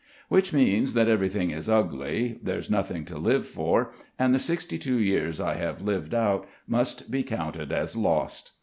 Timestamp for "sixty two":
4.39-4.97